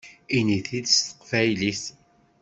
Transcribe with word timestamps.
Ini-t-id 0.37 0.87
s 0.89 0.97
teqbaylit! 1.07 1.83